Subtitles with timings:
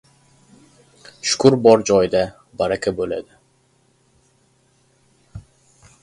[1.31, 2.23] •Shukr bor joyda
[2.61, 3.37] baraka bo‘ladi.